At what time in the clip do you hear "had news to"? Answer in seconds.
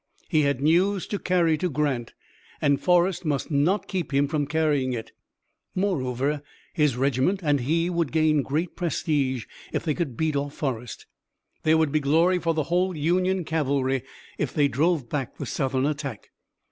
0.41-1.19